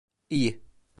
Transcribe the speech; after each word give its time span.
İyi. 0.29 0.61